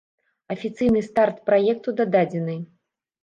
Афіцыйна 0.53 1.03
старт 1.09 1.37
праекту 1.49 1.95
дадзены. 2.01 2.57